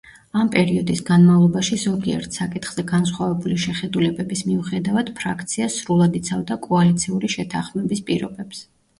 [0.41, 8.63] ამ პერიოდის განმავლობაში ზოგიერთ საკითხზე განსხვავებული შეხედულებების მიუხედავად, ფრაქცია სრულად იცავდა კოალიციური შეთანხმების პირობებს.